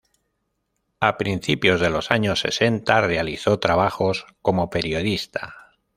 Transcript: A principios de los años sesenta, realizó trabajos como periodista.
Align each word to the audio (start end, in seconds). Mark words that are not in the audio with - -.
A 0.99 1.15
principios 1.19 1.79
de 1.79 1.91
los 1.91 2.09
años 2.09 2.39
sesenta, 2.39 3.01
realizó 3.01 3.59
trabajos 3.59 4.25
como 4.41 4.71
periodista. 4.71 5.75